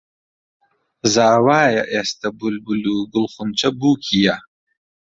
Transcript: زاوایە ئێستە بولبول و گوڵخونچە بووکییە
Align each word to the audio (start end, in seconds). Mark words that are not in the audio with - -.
زاوایە 1.13 1.83
ئێستە 1.93 2.29
بولبول 2.39 2.83
و 2.93 2.95
گوڵخونچە 3.13 3.69
بووکییە 3.79 4.35